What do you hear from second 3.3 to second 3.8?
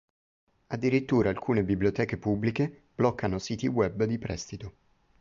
siti